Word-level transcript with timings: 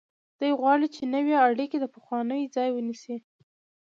دوی 0.39 0.51
غواړي 0.59 0.87
چې 0.95 1.03
نوې 1.13 1.35
اړیکې 1.47 1.77
د 1.79 1.85
پخوانیو 1.93 2.51
ځای 2.55 2.69
ونیسي. 2.71 3.15